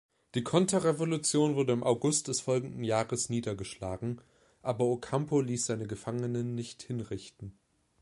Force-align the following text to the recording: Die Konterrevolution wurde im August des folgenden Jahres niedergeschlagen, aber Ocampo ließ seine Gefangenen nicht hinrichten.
Die 0.33 0.43
Konterrevolution 0.43 1.55
wurde 1.55 1.73
im 1.73 1.83
August 1.83 2.27
des 2.27 2.41
folgenden 2.41 2.83
Jahres 2.83 3.29
niedergeschlagen, 3.29 4.19
aber 4.63 4.85
Ocampo 4.87 5.41
ließ 5.41 5.67
seine 5.67 5.85
Gefangenen 5.85 6.55
nicht 6.55 6.81
hinrichten. 6.81 7.53